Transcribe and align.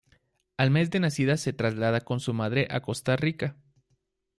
Al 0.57 0.71
mes 0.71 0.89
de 0.89 0.99
nacida 0.99 1.37
se 1.37 1.53
traslada 1.53 2.01
con 2.01 2.19
su 2.19 2.33
madre 2.33 2.67
a 2.71 2.79
Costa 2.81 3.15
Rica. 3.17 3.55